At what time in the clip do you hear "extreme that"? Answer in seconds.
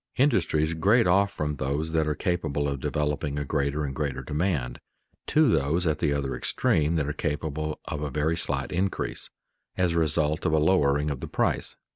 6.35-7.07